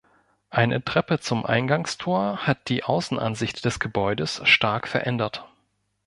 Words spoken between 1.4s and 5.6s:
Eingangstor hat die Außenansicht des Gebäudes stark verändert.